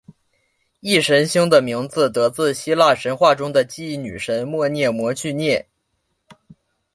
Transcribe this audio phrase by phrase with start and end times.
[0.79, 5.67] 忆神星的名字得自希腊神话中的记忆女神谟涅摩叙涅。